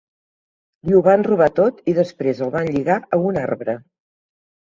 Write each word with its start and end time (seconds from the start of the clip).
Li 0.89 0.95
ho 0.99 1.01
van 1.07 1.25
robar 1.27 1.49
tot 1.59 1.83
i 1.93 1.95
després 1.99 2.41
el 2.45 2.53
van 2.57 2.71
lligar 2.77 2.97
a 3.17 3.19
un 3.27 3.37
arbre. 3.43 3.77